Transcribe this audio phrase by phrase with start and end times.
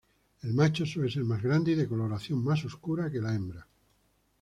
[0.41, 3.67] El macho suele ser más grande y de coloración más oscura que la hembra.